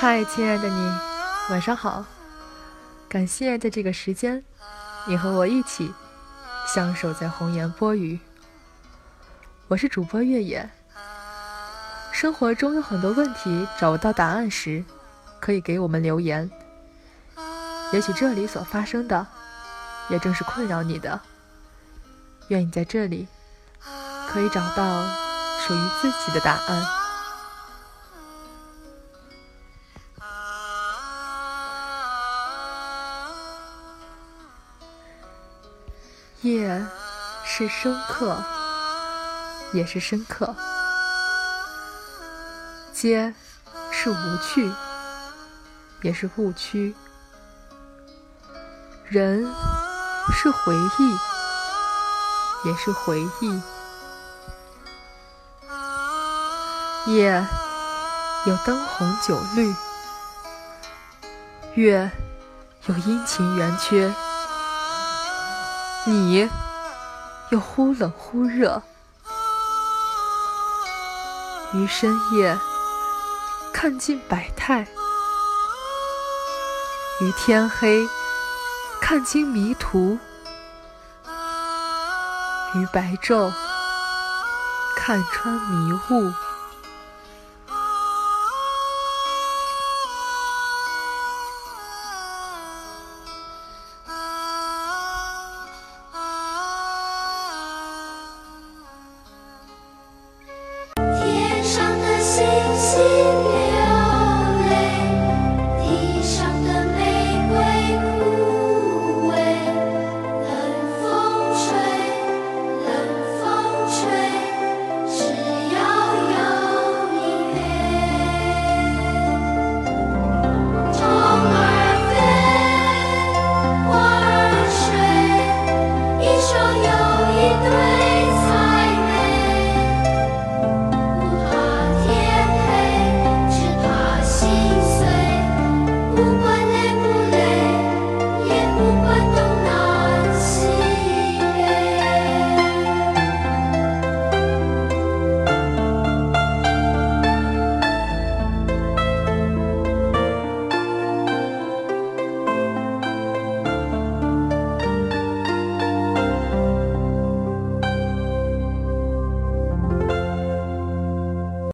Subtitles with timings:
[0.00, 0.92] 嗨，亲爱的你，
[1.50, 2.04] 晚上好！
[3.08, 4.44] 感谢在这个时间，
[5.08, 5.92] 你和我一起
[6.72, 8.20] 相守在红颜波语。
[9.66, 10.70] 我是主播月野。
[12.12, 14.84] 生活中有很多问题找不到答案时，
[15.40, 16.48] 可以给我们留言。
[17.92, 19.26] 也许这里所发生的，
[20.10, 21.20] 也正是困扰你的。
[22.46, 23.26] 愿你在这里
[24.28, 25.02] 可以找到
[25.66, 26.97] 属于自己的答案。
[36.42, 36.86] 夜
[37.44, 38.40] 是深刻，
[39.72, 40.54] 也是深刻；
[42.92, 43.34] 街
[43.90, 44.70] 是无趣，
[46.02, 46.94] 也是误区；
[49.08, 49.52] 人
[50.32, 53.60] 是回忆，也是回忆。
[57.12, 57.44] 夜
[58.46, 59.74] 有灯红酒绿，
[61.74, 62.08] 月
[62.86, 64.14] 有阴晴圆缺。
[66.06, 66.48] 你
[67.50, 68.82] 又忽冷忽热，
[71.74, 72.58] 于深夜
[73.72, 74.86] 看尽百态，
[77.20, 78.06] 于天黑
[79.00, 80.18] 看清迷途，
[82.74, 83.52] 于白昼
[84.96, 86.32] 看穿迷雾。